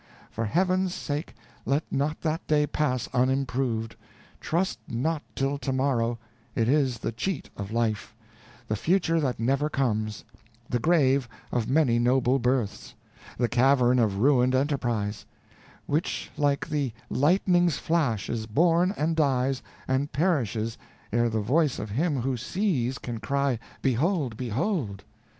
[0.31, 3.95] For Heaven's sake let not that day pass unimproved:
[4.39, 6.17] trust not till tomorrow,
[6.55, 8.15] it is the cheat of life
[8.67, 10.25] the future that never comes
[10.67, 12.95] the grave of many noble births
[13.37, 15.27] the cavern of ruined enterprise:
[15.85, 20.79] which like the lightning's flash is born, and dies, and perishes,
[21.13, 24.35] ere the voice of him who sees can cry, _behold!
[24.35, 25.03] behold!!